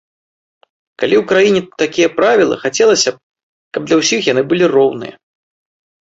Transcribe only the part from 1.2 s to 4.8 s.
краіне такія правілы, хацелася б, каб для ўсіх яны былі